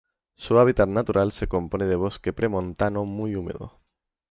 Su 0.35 0.57
hábitat 0.57 0.89
natural 0.89 1.31
se 1.31 1.45
compone 1.45 1.85
de 1.85 1.95
bosque 1.95 2.33
premontano 2.33 3.05
muy 3.05 3.35
húmedo. 3.35 3.77